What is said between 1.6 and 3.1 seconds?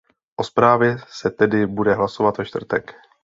bude hlasovat ve čtvrtek.